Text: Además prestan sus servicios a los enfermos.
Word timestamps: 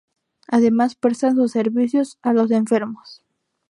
Además 0.47 0.95
prestan 0.95 1.35
sus 1.35 1.51
servicios 1.51 2.17
a 2.23 2.33
los 2.33 2.49
enfermos. 2.49 3.23